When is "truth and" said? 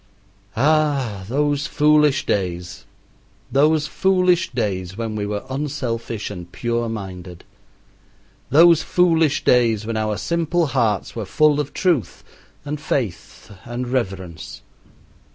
11.71-12.81